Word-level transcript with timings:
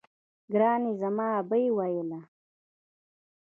ګراني 0.53 0.91
زما 1.01 1.27
ابۍ 1.39 1.65
ويله 1.77 2.19